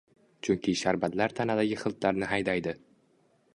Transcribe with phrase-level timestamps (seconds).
[0.45, 2.77] Chunki sharbatlar tanadagi hiltlarni haydaydi.